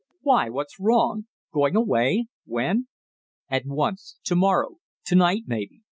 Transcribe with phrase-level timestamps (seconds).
[0.21, 1.27] "Why, what's wrong?
[1.53, 2.87] Going away when?"
[3.49, 5.79] "At once, to morrow to night maybe.